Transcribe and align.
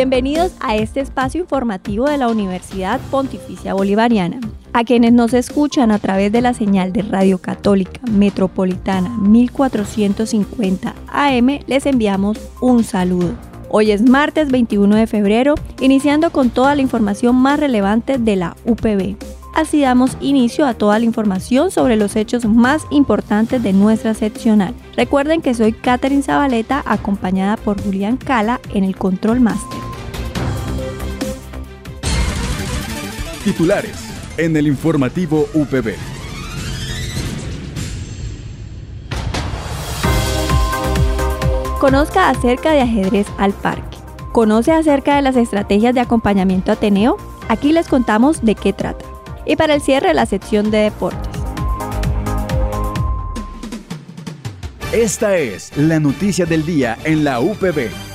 Bienvenidos 0.00 0.52
a 0.60 0.76
este 0.76 1.00
espacio 1.00 1.42
informativo 1.42 2.08
de 2.08 2.16
la 2.16 2.28
Universidad 2.28 2.98
Pontificia 3.10 3.74
Bolivariana. 3.74 4.40
A 4.72 4.82
quienes 4.82 5.12
nos 5.12 5.34
escuchan 5.34 5.90
a 5.90 5.98
través 5.98 6.32
de 6.32 6.40
la 6.40 6.54
señal 6.54 6.94
de 6.94 7.02
Radio 7.02 7.36
Católica 7.36 8.00
Metropolitana 8.10 9.10
1450 9.18 10.94
AM, 11.06 11.58
les 11.66 11.84
enviamos 11.84 12.38
un 12.62 12.82
saludo. 12.82 13.34
Hoy 13.68 13.90
es 13.90 14.00
martes 14.00 14.50
21 14.50 14.96
de 14.96 15.06
febrero, 15.06 15.54
iniciando 15.82 16.30
con 16.32 16.48
toda 16.48 16.74
la 16.74 16.80
información 16.80 17.36
más 17.36 17.60
relevante 17.60 18.16
de 18.16 18.36
la 18.36 18.56
UPB. 18.64 19.16
Así 19.54 19.82
damos 19.82 20.16
inicio 20.22 20.64
a 20.64 20.72
toda 20.72 20.98
la 20.98 21.04
información 21.04 21.70
sobre 21.70 21.96
los 21.96 22.16
hechos 22.16 22.46
más 22.46 22.86
importantes 22.90 23.62
de 23.62 23.74
nuestra 23.74 24.14
seccional. 24.14 24.72
Recuerden 24.96 25.42
que 25.42 25.52
soy 25.52 25.72
Catherine 25.74 26.22
Zabaleta 26.22 26.82
acompañada 26.86 27.58
por 27.58 27.82
Julián 27.82 28.16
Cala 28.16 28.60
en 28.72 28.84
el 28.84 28.96
Control 28.96 29.40
Master. 29.40 29.79
Titulares 33.44 33.96
en 34.36 34.54
el 34.54 34.66
informativo 34.66 35.48
UPB. 35.54 35.94
Conozca 41.80 42.28
acerca 42.28 42.72
de 42.72 42.82
ajedrez 42.82 43.26
al 43.38 43.54
parque. 43.54 43.96
¿Conoce 44.32 44.72
acerca 44.72 45.16
de 45.16 45.22
las 45.22 45.36
estrategias 45.36 45.94
de 45.94 46.00
acompañamiento 46.00 46.70
Ateneo? 46.70 47.16
Aquí 47.48 47.72
les 47.72 47.88
contamos 47.88 48.44
de 48.44 48.54
qué 48.54 48.74
trata. 48.74 49.06
Y 49.46 49.56
para 49.56 49.74
el 49.74 49.80
cierre, 49.80 50.12
la 50.12 50.26
sección 50.26 50.70
de 50.70 50.78
deportes. 50.78 51.30
Esta 54.92 55.38
es 55.38 55.74
la 55.78 55.98
noticia 55.98 56.44
del 56.44 56.66
día 56.66 56.98
en 57.04 57.24
la 57.24 57.40
UPB. 57.40 58.09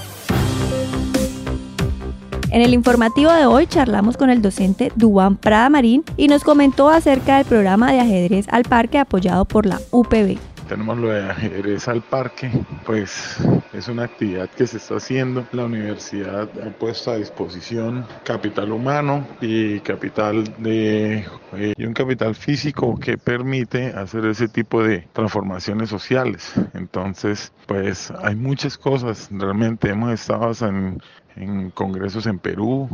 En 2.55 2.61
el 2.61 2.73
informativo 2.73 3.33
de 3.33 3.45
hoy 3.45 3.67
charlamos 3.67 4.15
con 4.15 4.29
el 4.29 4.41
docente 4.41 4.89
Duan 4.95 5.35
Prada 5.35 5.69
Marín 5.69 6.05
y 6.15 6.29
nos 6.29 6.45
comentó 6.45 6.87
acerca 6.89 7.35
del 7.35 7.45
programa 7.45 7.91
de 7.91 7.99
ajedrez 7.99 8.47
al 8.49 8.63
parque 8.63 8.97
apoyado 8.97 9.43
por 9.43 9.65
la 9.65 9.81
UPB. 9.91 10.37
Tenemos 10.69 10.97
lo 10.97 11.09
de 11.09 11.29
ajedrez 11.29 11.89
al 11.89 12.01
parque, 12.01 12.49
pues 12.85 13.37
es 13.73 13.89
una 13.89 14.05
actividad 14.05 14.49
que 14.49 14.65
se 14.67 14.77
está 14.77 14.95
haciendo. 14.95 15.45
La 15.51 15.65
universidad 15.65 16.49
ha 16.65 16.69
puesto 16.71 17.11
a 17.11 17.17
disposición 17.17 18.05
capital 18.23 18.71
humano 18.71 19.27
y 19.41 19.81
capital 19.81 20.45
de 20.57 21.25
eh, 21.57 21.73
y 21.75 21.85
un 21.85 21.93
capital 21.93 22.35
físico 22.35 22.97
que 22.97 23.17
permite 23.17 23.87
hacer 23.87 24.25
ese 24.25 24.47
tipo 24.47 24.81
de 24.81 25.05
transformaciones 25.11 25.89
sociales. 25.89 26.53
Entonces, 26.73 27.51
pues 27.67 28.11
hay 28.23 28.37
muchas 28.37 28.77
cosas. 28.77 29.27
Realmente 29.29 29.89
hemos 29.89 30.13
estado 30.13 30.51
en, 30.65 31.01
en 31.35 31.71
congresos 31.71 32.25
en 32.27 32.39
Perú, 32.39 32.87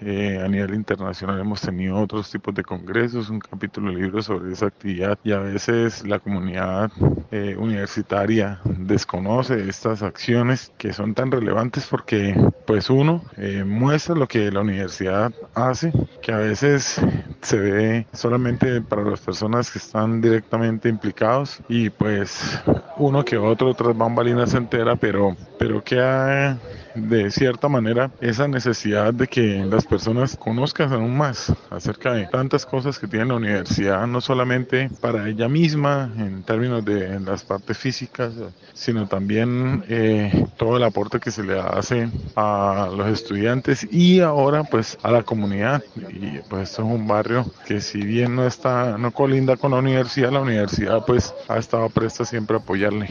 eh, 0.00 0.37
nivel 0.48 0.74
internacional 0.74 1.40
hemos 1.40 1.60
tenido 1.60 1.96
otros 2.00 2.30
tipos 2.30 2.54
de 2.54 2.62
congresos, 2.62 3.30
un 3.30 3.40
capítulo 3.40 3.92
de 3.92 4.00
libros 4.00 4.26
sobre 4.26 4.52
esa 4.52 4.66
actividad 4.66 5.18
y 5.24 5.32
a 5.32 5.38
veces 5.38 6.06
la 6.06 6.18
comunidad 6.18 6.90
eh, 7.30 7.56
universitaria 7.58 8.60
desconoce 8.64 9.68
estas 9.68 10.02
acciones 10.02 10.72
que 10.78 10.92
son 10.92 11.14
tan 11.14 11.30
relevantes 11.30 11.86
porque 11.86 12.34
pues 12.66 12.90
uno 12.90 13.22
eh, 13.36 13.64
muestra 13.64 14.14
lo 14.14 14.26
que 14.26 14.50
la 14.50 14.60
universidad 14.60 15.32
hace, 15.54 15.92
que 16.22 16.32
a 16.32 16.38
veces 16.38 17.00
se 17.42 17.58
ve 17.58 18.06
solamente 18.12 18.80
para 18.80 19.02
las 19.02 19.20
personas 19.20 19.70
que 19.70 19.78
están 19.78 20.20
directamente 20.20 20.88
implicados 20.88 21.60
y 21.68 21.90
pues 21.90 22.60
uno 22.96 23.24
que 23.24 23.36
otro 23.36 23.74
tras 23.74 23.96
bambalinas 23.96 24.50
se 24.50 24.58
entera, 24.58 24.96
pero, 24.96 25.36
pero 25.58 25.82
que 25.82 26.00
hay 26.00 26.58
de 26.94 27.30
cierta 27.30 27.68
manera 27.68 28.10
esa 28.20 28.48
necesidad 28.48 29.14
de 29.14 29.26
que 29.26 29.64
las 29.64 29.86
personas 29.86 30.36
conozcan 30.38 30.92
aún 30.92 31.16
más 31.16 31.52
acerca 31.70 32.12
de 32.12 32.26
tantas 32.26 32.64
cosas 32.64 32.98
que 32.98 33.06
tiene 33.06 33.26
la 33.26 33.34
universidad, 33.34 34.06
no 34.06 34.20
solamente 34.20 34.90
para 35.00 35.28
ella 35.28 35.48
misma 35.48 36.10
en 36.16 36.42
términos 36.42 36.84
de 36.84 37.20
las 37.20 37.44
partes 37.44 37.76
físicas, 37.76 38.32
sino 38.74 39.06
también 39.06 39.84
eh, 39.88 40.46
todo 40.56 40.76
el 40.76 40.84
aporte 40.84 41.20
que 41.20 41.30
se 41.30 41.42
le 41.42 41.58
hace 41.58 42.08
a 42.36 42.88
los 42.96 43.08
estudiantes 43.08 43.86
y 43.90 44.20
ahora 44.20 44.64
pues 44.64 44.98
a 45.02 45.10
la 45.10 45.22
comunidad. 45.22 45.82
Y 45.96 46.38
pues 46.48 46.70
esto 46.70 46.82
es 46.82 46.88
un 46.88 47.06
barrio 47.06 47.44
que 47.66 47.80
si 47.80 48.02
bien 48.02 48.36
no 48.36 48.46
está, 48.46 48.96
no 48.98 49.10
colinda 49.10 49.56
con 49.56 49.72
la 49.72 49.78
universidad, 49.78 50.32
la 50.32 50.40
universidad 50.40 51.04
pues 51.06 51.34
ha 51.48 51.58
estado 51.58 51.88
presta 51.90 52.24
siempre 52.24 52.56
a 52.56 52.60
apoyarle. 52.60 53.08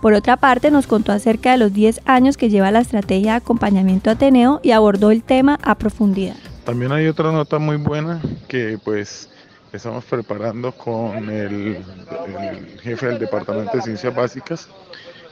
Por 0.00 0.12
otra 0.12 0.36
parte, 0.36 0.70
nos 0.70 0.86
contó 0.86 1.12
acerca 1.12 1.52
de 1.52 1.56
los 1.58 1.72
10 1.72 2.02
años 2.04 2.36
que 2.36 2.50
lleva 2.50 2.70
la 2.70 2.80
estrategia 2.80 3.32
de 3.32 3.38
acompañamiento 3.38 4.10
Ateneo 4.10 4.60
y 4.62 4.72
abordó 4.72 5.10
el 5.10 5.22
tema 5.22 5.58
a 5.62 5.74
profundidad. 5.76 6.36
También 6.66 6.90
hay 6.90 7.06
otra 7.06 7.30
nota 7.30 7.60
muy 7.60 7.76
buena 7.76 8.20
que 8.48 8.76
pues 8.82 9.30
estamos 9.72 10.04
preparando 10.04 10.72
con 10.72 11.30
el, 11.30 11.84
jefe 12.82 13.06
del 13.06 13.20
Departamento 13.20 13.76
de 13.76 13.82
Ciencias 13.84 14.12
Básicas, 14.12 14.68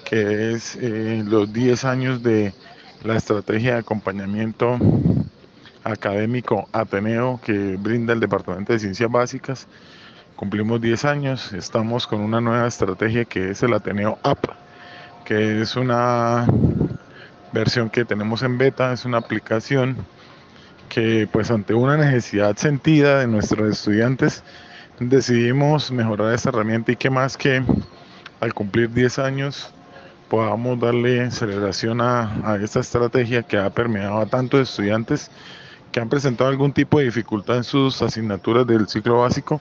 que 0.05 0.53
es 0.53 0.77
eh, 0.81 1.25
los 1.27 1.53
10 1.53 1.85
años 1.87 2.23
de 2.23 2.55
la 3.03 3.17
estrategia 3.17 3.73
de 3.73 3.81
acompañamiento 3.81 4.79
académico 5.83 6.69
Ateneo 6.71 7.41
que 7.43 7.79
brinda 7.81 8.13
el 8.13 8.21
Departamento 8.21 8.73
de 8.73 8.79
Ciencias 8.79 9.11
Básicas. 9.11 9.67
Cumplimos 10.37 10.81
10 10.81 11.05
años, 11.05 11.53
estamos 11.53 12.07
con 12.07 12.21
una 12.21 12.41
nueva 12.41 12.69
estrategia 12.69 13.25
que 13.25 13.51
es 13.51 13.61
el 13.65 13.75
Ateneo 13.75 14.21
App, 14.23 14.45
que 15.25 15.63
es 15.63 15.75
una 15.75 16.47
versión 17.53 17.91
que 17.91 18.05
tenemos 18.05 18.45
en 18.45 18.57
beta, 18.57 18.93
es 18.93 19.05
una 19.05 19.19
aplicación 19.19 19.97
que 20.95 21.29
pues 21.31 21.51
ante 21.51 21.75
una 21.75 21.97
necesidad 21.97 22.57
sentida 22.57 23.19
de 23.19 23.27
nuestros 23.27 23.69
estudiantes 23.69 24.45
decidimos 25.01 25.91
mejorar 25.91 26.33
esta 26.33 26.51
herramienta 26.51 26.93
y 26.93 26.97
que 26.97 27.11
más 27.11 27.37
que 27.37 27.65
al 28.39 28.55
cumplir 28.55 28.93
10 28.93 29.19
años 29.19 29.75
podamos 30.29 30.79
darle 30.79 31.33
celebración 31.33 32.01
a, 32.01 32.49
a 32.49 32.57
esta 32.63 32.79
estrategia 32.79 33.43
que 33.43 33.59
ha 33.59 33.71
permeado 33.71 34.21
a 34.21 34.27
tantos 34.27 34.71
estudiantes 34.71 35.33
que 35.91 35.99
han 35.99 36.09
presentado 36.09 36.49
algún 36.49 36.73
tipo 36.73 37.01
de 37.01 37.07
dificultad 37.07 37.57
en 37.57 37.65
sus 37.65 38.01
asignaturas 38.01 38.65
del 38.65 38.87
ciclo 38.87 39.19
básico 39.19 39.61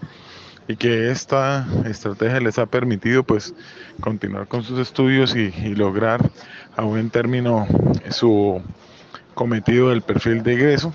y 0.67 0.75
que 0.75 1.09
esta 1.09 1.65
estrategia 1.85 2.41
les 2.41 2.59
ha 2.59 2.67
permitido 2.67 3.23
pues 3.23 3.55
continuar 4.01 4.47
con 4.47 4.61
sus 4.63 4.77
estudios 4.77 5.35
y, 5.35 5.51
lograr 5.73 6.29
a 6.77 6.83
buen 6.83 7.09
término 7.09 7.65
su 8.11 8.61
cometido 9.33 9.89
del 9.89 10.03
perfil 10.03 10.43
de 10.43 10.53
egreso 10.53 10.93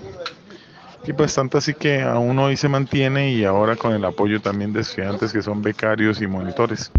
y 1.05 1.13
pues 1.13 1.33
tanto 1.33 1.57
así 1.57 1.73
que 1.73 2.01
aún 2.01 2.37
hoy 2.39 2.57
se 2.57 2.69
mantiene 2.69 3.31
y 3.31 3.45
ahora 3.45 3.75
con 3.75 3.93
el 3.93 4.03
apoyo 4.05 4.41
también 4.41 4.73
de 4.73 4.81
estudiantes 4.81 5.31
que 5.31 5.41
son 5.41 5.61
becarios 5.61 6.21
y 6.21 6.27
monitores. 6.27 6.91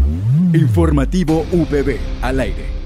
Informativo 0.53 1.45
VB 1.51 1.97
al 2.21 2.39
aire. 2.39 2.81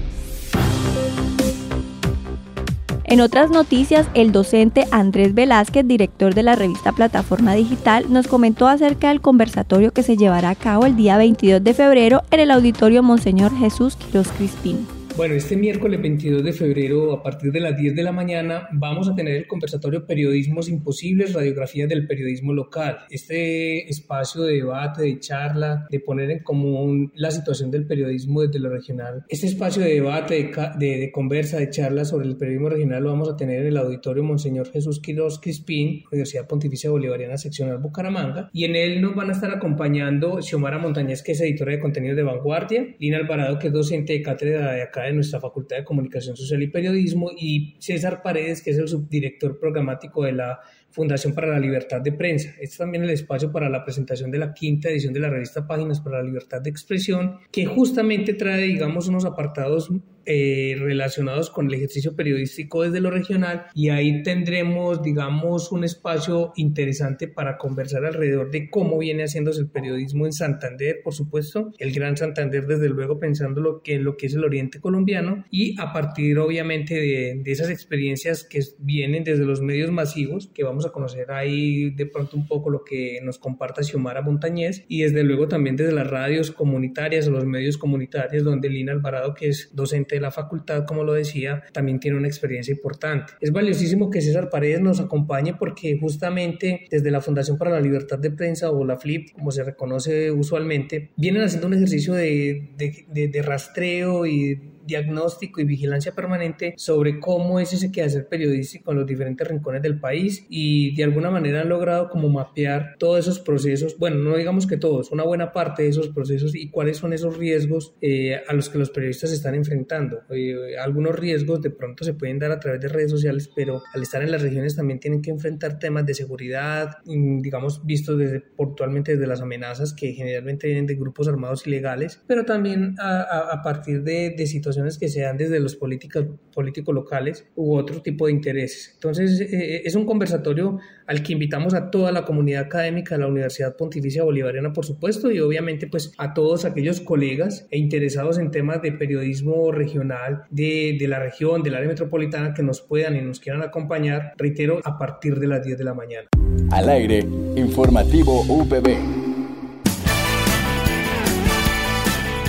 En 3.08 3.20
otras 3.20 3.50
noticias, 3.50 4.08
el 4.14 4.32
docente 4.32 4.84
Andrés 4.90 5.32
Velázquez, 5.32 5.86
director 5.86 6.34
de 6.34 6.42
la 6.42 6.56
revista 6.56 6.90
Plataforma 6.90 7.54
Digital, 7.54 8.06
nos 8.08 8.26
comentó 8.26 8.66
acerca 8.66 9.10
del 9.10 9.20
conversatorio 9.20 9.92
que 9.92 10.02
se 10.02 10.16
llevará 10.16 10.50
a 10.50 10.54
cabo 10.56 10.86
el 10.86 10.96
día 10.96 11.16
22 11.16 11.62
de 11.62 11.72
febrero 11.72 12.22
en 12.32 12.40
el 12.40 12.50
auditorio 12.50 13.04
Monseñor 13.04 13.56
Jesús 13.56 13.94
Quiroz 13.94 14.28
Crispín. 14.32 14.95
Bueno, 15.16 15.34
este 15.34 15.56
miércoles 15.56 16.02
22 16.02 16.44
de 16.44 16.52
febrero, 16.52 17.10
a 17.14 17.22
partir 17.22 17.50
de 17.50 17.58
las 17.58 17.74
10 17.74 17.96
de 17.96 18.02
la 18.02 18.12
mañana, 18.12 18.68
vamos 18.70 19.08
a 19.08 19.14
tener 19.14 19.34
el 19.34 19.46
conversatorio 19.46 20.04
Periodismos 20.04 20.68
Imposibles, 20.68 21.32
Radiografías 21.32 21.88
del 21.88 22.06
Periodismo 22.06 22.52
Local. 22.52 22.98
Este 23.08 23.88
espacio 23.88 24.42
de 24.42 24.56
debate, 24.56 25.04
de 25.04 25.18
charla, 25.18 25.86
de 25.88 26.00
poner 26.00 26.30
en 26.30 26.40
común 26.40 27.10
la 27.14 27.30
situación 27.30 27.70
del 27.70 27.86
periodismo 27.86 28.42
desde 28.42 28.58
lo 28.58 28.68
regional. 28.68 29.24
Este 29.30 29.46
espacio 29.46 29.82
de 29.82 29.94
debate, 29.94 30.50
de, 30.78 30.98
de, 30.98 31.10
conversa, 31.10 31.56
de 31.56 31.70
charla 31.70 32.04
sobre 32.04 32.26
el 32.26 32.36
periodismo 32.36 32.68
regional 32.68 33.02
lo 33.02 33.12
vamos 33.12 33.30
a 33.30 33.38
tener 33.38 33.62
en 33.62 33.68
el 33.68 33.76
auditorio 33.78 34.22
Monseñor 34.22 34.70
Jesús 34.70 35.00
Quiroz 35.00 35.40
Crispín, 35.40 36.04
Universidad 36.12 36.46
Pontificia 36.46 36.90
Bolivariana 36.90 37.38
Seccional 37.38 37.78
Bucaramanga, 37.78 38.50
y 38.52 38.64
en 38.64 38.76
él 38.76 39.00
nos 39.00 39.14
van 39.14 39.30
a 39.30 39.32
estar 39.32 39.50
acompañando 39.50 40.42
Xiomara 40.42 40.78
Montañez, 40.78 41.22
que 41.22 41.32
es 41.32 41.40
editora 41.40 41.72
de 41.72 41.80
contenidos 41.80 42.18
de 42.18 42.22
vanguardia, 42.22 42.94
Lina 42.98 43.16
Alvarado, 43.16 43.58
que 43.58 43.68
es 43.68 43.72
docente 43.72 44.12
de 44.12 44.20
cátedra 44.20 44.72
de 44.74 44.82
acá 44.82 45.05
de 45.06 45.14
nuestra 45.14 45.40
Facultad 45.40 45.76
de 45.76 45.84
Comunicación 45.84 46.36
Social 46.36 46.62
y 46.62 46.68
Periodismo, 46.68 47.30
y 47.36 47.76
César 47.78 48.22
Paredes, 48.22 48.62
que 48.62 48.70
es 48.70 48.78
el 48.78 48.88
subdirector 48.88 49.58
programático 49.58 50.24
de 50.24 50.32
la 50.32 50.60
Fundación 50.96 51.34
para 51.34 51.48
la 51.48 51.58
Libertad 51.58 52.00
de 52.00 52.10
Prensa. 52.10 52.48
Este 52.52 52.64
es 52.64 52.78
también 52.78 53.04
el 53.04 53.10
espacio 53.10 53.52
para 53.52 53.68
la 53.68 53.84
presentación 53.84 54.30
de 54.30 54.38
la 54.38 54.54
quinta 54.54 54.88
edición 54.88 55.12
de 55.12 55.20
la 55.20 55.28
revista 55.28 55.66
Páginas 55.66 56.00
para 56.00 56.22
la 56.22 56.24
Libertad 56.24 56.62
de 56.62 56.70
Expresión, 56.70 57.36
que 57.52 57.66
justamente 57.66 58.32
trae, 58.32 58.62
digamos, 58.62 59.06
unos 59.06 59.26
apartados 59.26 59.90
eh, 60.28 60.74
relacionados 60.76 61.50
con 61.50 61.68
el 61.68 61.74
ejercicio 61.74 62.16
periodístico 62.16 62.82
desde 62.82 62.98
lo 62.98 63.12
regional 63.12 63.66
y 63.74 63.90
ahí 63.90 64.24
tendremos, 64.24 65.00
digamos, 65.00 65.70
un 65.70 65.84
espacio 65.84 66.52
interesante 66.56 67.28
para 67.28 67.58
conversar 67.58 68.04
alrededor 68.04 68.50
de 68.50 68.68
cómo 68.68 68.98
viene 68.98 69.22
haciéndose 69.22 69.60
el 69.60 69.68
periodismo 69.68 70.26
en 70.26 70.32
Santander, 70.32 70.96
por 71.04 71.14
supuesto, 71.14 71.70
el 71.78 71.92
Gran 71.92 72.16
Santander, 72.16 72.66
desde 72.66 72.88
luego 72.88 73.20
pensando 73.20 73.60
lo 73.60 73.82
que, 73.82 74.00
lo 74.00 74.16
que 74.16 74.26
es 74.26 74.34
el 74.34 74.42
oriente 74.42 74.80
colombiano 74.80 75.44
y 75.48 75.80
a 75.80 75.92
partir, 75.92 76.38
obviamente, 76.38 76.94
de, 76.94 77.40
de 77.44 77.52
esas 77.52 77.70
experiencias 77.70 78.42
que 78.42 78.60
vienen 78.78 79.22
desde 79.22 79.44
los 79.44 79.60
medios 79.60 79.92
masivos, 79.92 80.50
que 80.52 80.64
vamos 80.64 80.85
conocer 80.92 81.30
ahí 81.30 81.90
de 81.90 82.06
pronto 82.06 82.36
un 82.36 82.46
poco 82.46 82.70
lo 82.70 82.84
que 82.84 83.20
nos 83.22 83.38
comparta 83.38 83.82
Xiomara 83.82 84.22
Montañez 84.22 84.84
y 84.88 85.02
desde 85.02 85.24
luego 85.24 85.48
también 85.48 85.76
desde 85.76 85.92
las 85.92 86.08
radios 86.08 86.50
comunitarias 86.50 87.26
o 87.28 87.30
los 87.30 87.44
medios 87.44 87.78
comunitarios 87.78 88.44
donde 88.44 88.68
Lina 88.68 88.92
Alvarado, 88.92 89.34
que 89.34 89.48
es 89.48 89.70
docente 89.74 90.16
de 90.16 90.20
la 90.20 90.30
facultad, 90.30 90.84
como 90.84 91.04
lo 91.04 91.12
decía, 91.12 91.62
también 91.72 92.00
tiene 92.00 92.16
una 92.16 92.28
experiencia 92.28 92.72
importante. 92.72 93.34
Es 93.40 93.52
valiosísimo 93.52 94.10
que 94.10 94.20
César 94.20 94.50
Paredes 94.50 94.80
nos 94.80 95.00
acompañe 95.00 95.54
porque 95.54 95.98
justamente 95.98 96.86
desde 96.90 97.10
la 97.10 97.20
Fundación 97.20 97.58
para 97.58 97.70
la 97.70 97.80
Libertad 97.80 98.18
de 98.18 98.30
Prensa 98.30 98.70
o 98.70 98.84
la 98.84 98.96
FLIP, 98.96 99.32
como 99.32 99.50
se 99.50 99.64
reconoce 99.64 100.30
usualmente, 100.30 101.10
vienen 101.16 101.42
haciendo 101.42 101.66
un 101.66 101.74
ejercicio 101.74 102.14
de, 102.14 102.70
de, 102.76 103.28
de 103.28 103.42
rastreo 103.42 104.26
y 104.26 104.75
diagnóstico 104.86 105.60
y 105.60 105.64
vigilancia 105.64 106.12
permanente 106.12 106.74
sobre 106.76 107.18
cómo 107.20 107.60
es 107.60 107.72
ese 107.72 107.92
quehacer 107.92 108.28
periodístico 108.28 108.92
en 108.92 108.98
los 108.98 109.06
diferentes 109.06 109.46
rincones 109.46 109.82
del 109.82 110.00
país 110.00 110.46
y 110.48 110.94
de 110.94 111.04
alguna 111.04 111.30
manera 111.30 111.62
han 111.62 111.68
logrado 111.68 112.08
como 112.08 112.28
mapear 112.28 112.96
todos 112.98 113.20
esos 113.20 113.40
procesos, 113.40 113.96
bueno, 113.98 114.16
no 114.16 114.36
digamos 114.36 114.66
que 114.66 114.76
todos, 114.76 115.10
una 115.10 115.24
buena 115.24 115.52
parte 115.52 115.82
de 115.82 115.88
esos 115.88 116.08
procesos 116.08 116.54
y 116.54 116.70
cuáles 116.70 116.98
son 116.98 117.12
esos 117.12 117.36
riesgos 117.36 117.94
eh, 118.00 118.40
a 118.46 118.52
los 118.52 118.68
que 118.68 118.78
los 118.78 118.90
periodistas 118.90 119.30
se 119.30 119.36
están 119.36 119.54
enfrentando. 119.54 120.22
Eh, 120.30 120.76
algunos 120.78 121.16
riesgos 121.18 121.60
de 121.62 121.70
pronto 121.70 122.04
se 122.04 122.14
pueden 122.14 122.38
dar 122.38 122.52
a 122.52 122.60
través 122.60 122.80
de 122.80 122.88
redes 122.88 123.10
sociales, 123.10 123.50
pero 123.54 123.82
al 123.92 124.02
estar 124.02 124.22
en 124.22 124.30
las 124.30 124.42
regiones 124.42 124.76
también 124.76 125.00
tienen 125.00 125.22
que 125.22 125.30
enfrentar 125.30 125.78
temas 125.78 126.06
de 126.06 126.14
seguridad, 126.14 126.98
digamos, 127.04 127.84
vistos 127.84 128.18
desde, 128.18 128.40
puntualmente 128.40 129.12
desde 129.12 129.26
las 129.26 129.40
amenazas 129.40 129.92
que 129.92 130.12
generalmente 130.12 130.66
vienen 130.66 130.86
de 130.86 130.94
grupos 130.94 131.28
armados 131.28 131.66
ilegales, 131.66 132.22
pero 132.26 132.44
también 132.44 132.94
a, 132.98 133.48
a, 133.52 133.62
partir 133.62 134.02
de, 134.02 134.34
de 134.36 134.46
situaciones 134.46 134.75
que 134.98 135.08
se 135.08 135.22
dan 135.22 135.36
desde 135.36 135.60
los 135.60 135.76
políticos, 135.76 136.26
políticos 136.54 136.94
locales 136.94 137.46
u 137.54 137.76
otro 137.76 138.02
tipo 138.02 138.26
de 138.26 138.32
intereses. 138.32 138.92
Entonces, 138.94 139.40
eh, 139.40 139.48
eh, 139.50 139.82
es 139.84 139.94
un 139.94 140.06
conversatorio 140.06 140.78
al 141.06 141.22
que 141.22 141.32
invitamos 141.32 141.74
a 141.74 141.90
toda 141.90 142.12
la 142.12 142.24
comunidad 142.24 142.64
académica 142.64 143.14
de 143.14 143.22
la 143.22 143.28
Universidad 143.28 143.76
Pontificia 143.76 144.24
Bolivariana, 144.24 144.72
por 144.72 144.84
supuesto, 144.84 145.30
y 145.30 145.40
obviamente 145.40 145.86
pues 145.86 146.12
a 146.18 146.34
todos 146.34 146.64
aquellos 146.64 147.00
colegas 147.00 147.66
e 147.70 147.78
interesados 147.78 148.38
en 148.38 148.50
temas 148.50 148.82
de 148.82 148.92
periodismo 148.92 149.72
regional 149.72 150.44
de, 150.50 150.96
de 150.98 151.08
la 151.08 151.18
región, 151.18 151.62
del 151.62 151.74
área 151.74 151.88
metropolitana, 151.88 152.54
que 152.54 152.62
nos 152.62 152.80
puedan 152.80 153.16
y 153.16 153.22
nos 153.22 153.40
quieran 153.40 153.62
acompañar, 153.62 154.34
reitero, 154.36 154.80
a 154.84 154.98
partir 154.98 155.38
de 155.38 155.46
las 155.46 155.64
10 155.64 155.78
de 155.78 155.84
la 155.84 155.94
mañana. 155.94 156.28
Al 156.70 156.88
aire, 156.88 157.20
informativo 157.56 158.42
UPB. 158.42 159.25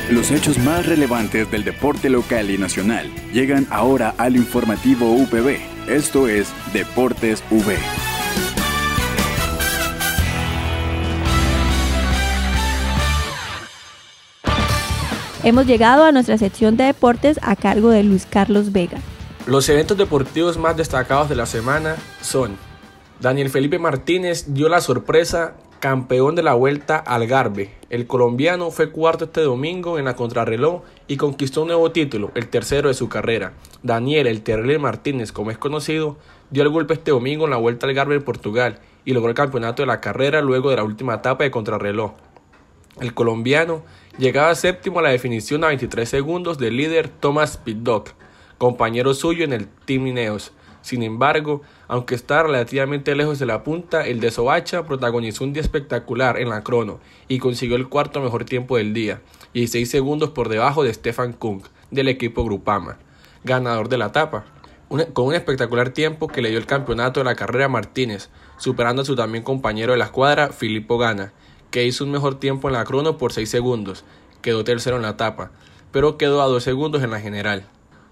Los 0.10 0.32
hechos 0.32 0.58
más 0.60 0.86
relevantes 0.86 1.52
del 1.52 1.66
deporte 1.66 2.10
local 2.10 2.50
y 2.50 2.58
nacional 2.58 3.14
llegan 3.34 3.68
ahora 3.70 4.16
al 4.18 4.38
informativo 4.38 5.12
UPB. 5.12 5.58
Esto 5.90 6.30
es 6.30 6.54
Deportes 6.72 7.44
V. 7.52 7.76
Hemos 15.44 15.68
llegado 15.68 16.06
a 16.06 16.14
nuestra 16.14 16.38
sección 16.38 16.78
de 16.78 16.86
deportes 16.86 17.38
a 17.42 17.58
cargo 17.58 17.90
de 17.90 18.04
Luis 18.04 18.26
Carlos 18.26 18.72
Vega. 18.72 19.00
Los 19.46 19.68
eventos 19.68 19.98
deportivos 19.98 20.58
más 20.58 20.78
destacados 20.78 21.28
de 21.28 21.36
la 21.36 21.46
semana 21.46 21.98
son 22.22 22.56
Daniel 23.20 23.50
Felipe 23.50 23.78
Martínez 23.78 24.54
dio 24.54 24.70
la 24.70 24.80
sorpresa 24.80 25.56
campeón 25.80 26.36
de 26.36 26.44
la 26.44 26.54
Vuelta 26.54 26.98
al 26.98 27.28
Garbe. 27.28 27.72
El 27.90 28.08
colombiano 28.08 28.72
fue 28.72 28.92
cuarto 28.92 29.26
este 29.26 29.42
domingo 29.42 30.00
en 30.00 30.06
la 30.06 30.16
contrarreloj 30.16 30.82
y 31.08 31.18
conquistó 31.18 31.62
un 31.62 31.68
nuevo 31.68 31.92
título, 31.92 32.32
el 32.36 32.50
tercero 32.50 32.90
de 32.90 32.94
su 32.94 33.10
carrera. 33.10 33.54
Daniel 33.84 34.28
El 34.28 34.80
Martínez, 34.80 35.32
como 35.32 35.52
es 35.52 35.58
conocido, 35.58 36.18
dio 36.50 36.64
el 36.64 36.70
golpe 36.70 36.96
este 36.96 37.12
domingo 37.12 37.46
en 37.46 37.52
la 37.52 37.58
Vuelta 37.58 37.88
al 37.88 37.94
Garbe 37.94 38.16
en 38.16 38.24
Portugal 38.24 38.80
y 39.06 39.14
logró 39.14 39.30
el 39.30 39.36
campeonato 39.36 39.84
de 39.84 39.88
la 39.88 40.02
carrera 40.02 40.42
luego 40.42 40.70
de 40.70 40.76
la 40.78 40.84
última 40.84 41.16
etapa 41.16 41.44
de 41.44 41.52
contrarreloj. 41.52 42.12
El 43.00 43.14
colombiano 43.14 43.84
llegaba 44.18 44.56
séptimo 44.56 45.00
a 45.00 45.04
la 45.04 45.10
definición 45.10 45.64
a 45.64 45.68
23 45.68 46.10
segundos 46.10 46.58
del 46.58 46.76
líder 46.76 47.08
Thomas 47.08 47.58
Pitdock, 47.58 48.10
compañero 48.58 49.14
suyo 49.14 49.44
en 49.44 49.54
el 49.54 49.68
Team 49.68 50.08
Ineos. 50.08 50.52
Sin 50.88 51.04
embargo, 51.04 51.64
aunque 51.90 52.16
está 52.16 52.44
relativamente 52.44 53.14
lejos 53.14 53.40
de 53.40 53.46
la 53.46 53.62
punta, 53.62 54.08
el 54.08 54.22
de 54.22 54.32
Soacha 54.32 54.86
protagonizó 54.86 55.44
un 55.44 55.52
día 55.52 55.62
espectacular 55.62 56.40
en 56.40 56.48
la 56.48 56.64
crono 56.64 57.02
y 57.28 57.40
consiguió 57.40 57.76
el 57.76 57.90
cuarto 57.90 58.22
mejor 58.22 58.46
tiempo 58.46 58.78
del 58.78 58.94
día, 58.94 59.20
y 59.52 59.68
6 59.68 59.90
segundos 59.90 60.30
por 60.30 60.48
debajo 60.48 60.86
de 60.86 60.94
Stefan 60.94 61.34
Kung, 61.34 61.62
del 61.92 62.08
equipo 62.08 62.46
Grupama, 62.46 63.00
ganador 63.44 63.90
de 63.90 63.98
la 63.98 64.06
etapa, 64.06 64.46
con 65.12 65.26
un 65.26 65.34
espectacular 65.34 65.90
tiempo 65.90 66.30
que 66.30 66.42
le 66.42 66.52
dio 66.52 66.58
el 66.58 66.66
campeonato 66.66 67.20
de 67.20 67.26
la 67.26 67.36
carrera 67.36 67.66
a 67.66 67.68
Martínez, 67.68 68.30
superando 68.58 69.02
a 69.02 69.06
su 69.06 69.18
también 69.18 69.44
compañero 69.44 69.92
de 69.92 70.00
la 70.00 70.06
escuadra, 70.06 70.54
Filippo 70.54 70.98
Gana, 70.98 71.34
que 71.70 71.84
hizo 71.84 72.06
un 72.06 72.12
mejor 72.12 72.40
tiempo 72.40 72.70
en 72.70 72.76
la 72.76 72.86
crono 72.86 73.18
por 73.18 73.34
6 73.34 73.50
segundos, 73.50 74.06
quedó 74.42 74.64
tercero 74.64 74.96
en 74.96 75.02
la 75.02 75.10
etapa, 75.10 75.52
pero 75.92 76.18
quedó 76.18 76.42
a 76.42 76.46
2 76.46 76.64
segundos 76.64 77.04
en 77.04 77.12
la 77.12 77.20
general. 77.20 77.68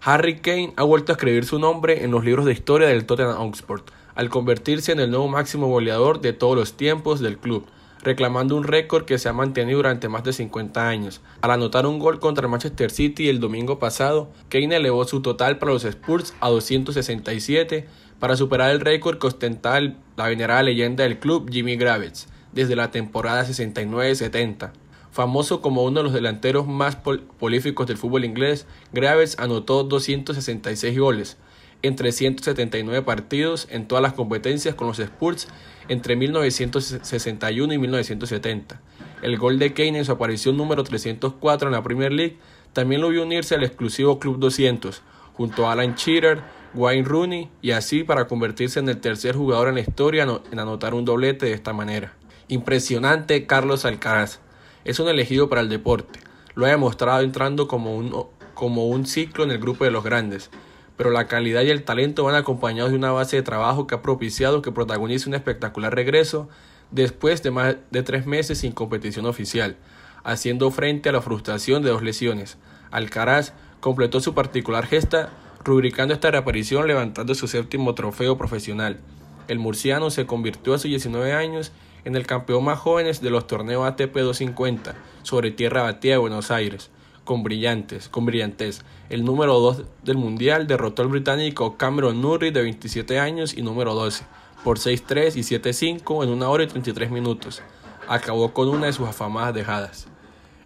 Harry 0.07 0.37
Kane 0.37 0.71
ha 0.75 0.83
vuelto 0.83 1.11
a 1.11 1.15
escribir 1.15 1.45
su 1.45 1.57
nombre 1.57 2.03
en 2.03 2.11
los 2.11 2.23
libros 2.23 2.45
de 2.45 2.51
historia 2.51 2.87
del 2.87 3.07
Tottenham 3.07 3.37
Hotspur, 3.37 3.81
al 4.13 4.29
convertirse 4.29 4.91
en 4.91 4.99
el 4.99 5.09
nuevo 5.09 5.27
máximo 5.27 5.65
goleador 5.65 6.21
de 6.21 6.31
todos 6.31 6.55
los 6.55 6.73
tiempos 6.73 7.21
del 7.21 7.39
club, 7.39 7.65
reclamando 8.03 8.55
un 8.55 8.65
récord 8.65 9.05
que 9.05 9.17
se 9.17 9.29
ha 9.29 9.33
mantenido 9.33 9.77
durante 9.77 10.07
más 10.07 10.23
de 10.23 10.33
50 10.33 10.87
años. 10.87 11.21
Al 11.41 11.49
anotar 11.49 11.87
un 11.87 11.97
gol 11.97 12.19
contra 12.19 12.45
el 12.45 12.51
Manchester 12.51 12.91
City 12.91 13.29
el 13.29 13.39
domingo 13.39 13.79
pasado, 13.79 14.29
Kane 14.49 14.75
elevó 14.75 15.05
su 15.05 15.23
total 15.23 15.57
para 15.57 15.73
los 15.73 15.85
Spurs 15.85 16.35
a 16.39 16.49
267 16.49 17.87
para 18.19 18.37
superar 18.37 18.69
el 18.69 18.81
récord 18.81 19.17
que 19.17 19.25
ostentaba 19.25 19.79
la 20.17 20.27
venerada 20.27 20.61
leyenda 20.61 21.03
del 21.03 21.17
club 21.17 21.49
Jimmy 21.51 21.77
Gravitz 21.77 22.27
desde 22.51 22.75
la 22.75 22.91
temporada 22.91 23.43
69-70. 23.43 24.69
Famoso 25.15 25.61
como 25.61 25.85
uno 25.85 26.01
de 26.01 26.03
los 26.03 26.11
delanteros 26.11 26.67
más 26.67 26.97
prolíficos 26.97 27.87
del 27.87 27.95
fútbol 27.95 28.25
inglés, 28.25 28.67
Graves 28.91 29.39
anotó 29.39 29.85
266 29.85 30.99
goles 30.99 31.37
en 31.83 31.95
379 31.95 33.01
partidos 33.01 33.69
en 33.71 33.87
todas 33.87 34.01
las 34.01 34.11
competencias 34.11 34.75
con 34.75 34.87
los 34.87 34.99
Spurs 34.99 35.47
entre 35.87 36.17
1961 36.17 37.73
y 37.73 37.77
1970. 37.77 38.81
El 39.21 39.37
gol 39.37 39.57
de 39.57 39.71
Kane 39.71 39.99
en 39.99 40.03
su 40.03 40.11
aparición 40.11 40.57
número 40.57 40.83
304 40.83 41.69
en 41.69 41.71
la 41.71 41.81
Premier 41.81 42.11
League 42.11 42.35
también 42.73 42.99
lo 42.99 43.07
vio 43.07 43.23
unirse 43.23 43.55
al 43.55 43.63
exclusivo 43.63 44.19
Club 44.19 44.37
200, 44.39 45.01
junto 45.31 45.65
a 45.65 45.71
Alan 45.71 45.95
Shearer, 45.95 46.41
Wayne 46.73 47.07
Rooney 47.07 47.49
y 47.61 47.71
así 47.71 48.03
para 48.03 48.27
convertirse 48.27 48.81
en 48.81 48.89
el 48.89 48.99
tercer 48.99 49.37
jugador 49.37 49.69
en 49.69 49.75
la 49.75 49.81
historia 49.81 50.27
en 50.51 50.59
anotar 50.59 50.93
un 50.93 51.05
doblete 51.05 51.45
de 51.45 51.53
esta 51.53 51.71
manera. 51.71 52.11
Impresionante 52.49 53.45
Carlos 53.45 53.85
Alcaraz 53.85 54.41
es 54.85 54.99
un 54.99 55.09
elegido 55.09 55.49
para 55.49 55.61
el 55.61 55.69
deporte. 55.69 56.19
Lo 56.53 56.65
ha 56.65 56.69
demostrado 56.69 57.21
entrando 57.21 57.67
como 57.67 57.97
un, 57.97 58.27
como 58.53 58.87
un 58.87 59.05
ciclo 59.05 59.43
en 59.43 59.51
el 59.51 59.59
grupo 59.59 59.83
de 59.83 59.91
los 59.91 60.03
grandes. 60.03 60.51
Pero 60.95 61.09
la 61.09 61.27
calidad 61.27 61.63
y 61.63 61.71
el 61.71 61.83
talento 61.83 62.23
van 62.23 62.35
acompañados 62.35 62.91
de 62.91 62.97
una 62.97 63.11
base 63.11 63.35
de 63.35 63.41
trabajo 63.41 63.87
que 63.87 63.95
ha 63.95 64.01
propiciado 64.01 64.61
que 64.61 64.71
protagonice 64.71 65.27
un 65.27 65.35
espectacular 65.35 65.93
regreso 65.93 66.47
después 66.91 67.43
de 67.43 67.51
más 67.51 67.75
de 67.91 68.03
tres 68.03 68.25
meses 68.25 68.59
sin 68.59 68.71
competición 68.71 69.25
oficial, 69.25 69.75
haciendo 70.23 70.71
frente 70.71 71.09
a 71.09 71.11
la 71.11 71.21
frustración 71.21 71.83
de 71.83 71.89
dos 71.89 72.01
lesiones. 72.01 72.57
Alcaraz 72.91 73.53
completó 73.81 74.21
su 74.21 74.33
particular 74.33 74.85
gesta 74.85 75.31
rubricando 75.63 76.13
esta 76.13 76.31
reaparición 76.31 76.87
levantando 76.87 77.33
su 77.35 77.47
séptimo 77.47 77.95
trofeo 77.95 78.37
profesional. 78.37 78.99
El 79.47 79.59
murciano 79.59 80.11
se 80.11 80.25
convirtió 80.25 80.75
a 80.75 80.77
sus 80.77 80.89
19 80.89 81.33
años 81.33 81.71
en 82.05 82.15
el 82.15 82.25
campeón 82.25 82.63
más 82.63 82.79
jóvenes 82.79 83.21
de 83.21 83.29
los 83.29 83.47
torneos 83.47 83.85
ATP 83.85 84.15
250 84.15 84.95
sobre 85.23 85.51
tierra 85.51 85.83
batida 85.83 86.13
de 86.13 86.19
Buenos 86.19 86.51
Aires, 86.51 86.89
con 87.23 87.43
brillantes, 87.43 88.07
con 88.07 88.25
brillantez. 88.25 88.83
El 89.09 89.25
número 89.25 89.59
2 89.59 89.83
del 90.03 90.17
mundial 90.17 90.67
derrotó 90.67 91.01
al 91.01 91.09
británico 91.09 91.75
Cameron 91.77 92.21
Norrie 92.21 92.51
de 92.51 92.61
27 92.61 93.19
años 93.19 93.53
y 93.57 93.63
número 93.63 93.93
12 93.95 94.23
por 94.63 94.79
6-3 94.79 95.35
y 95.35 95.41
7-5 95.41 96.23
en 96.23 96.29
una 96.29 96.49
hora 96.49 96.63
y 96.63 96.67
33 96.67 97.11
minutos. 97.11 97.61
Acabó 98.07 98.53
con 98.53 98.69
una 98.69 98.85
de 98.85 98.93
sus 98.93 99.07
afamadas 99.07 99.53
dejadas. 99.53 100.07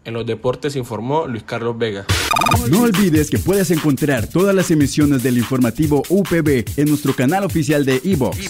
En 0.05 0.13
los 0.13 0.25
deportes 0.25 0.75
informó 0.75 1.27
Luis 1.27 1.43
Carlos 1.43 1.77
Vega. 1.77 2.05
No 2.69 2.84
olvides 2.84 3.29
que 3.29 3.38
puedes 3.38 3.69
encontrar 3.72 4.27
todas 4.27 4.55
las 4.55 4.72
emisiones 4.72 5.22
del 5.22 5.38
informativo 5.38 6.03
UPB 6.10 6.65
en 6.77 6.89
nuestro 6.89 7.13
canal 7.13 7.43
oficial 7.43 7.86
de 7.86 8.00
iVox, 8.03 8.50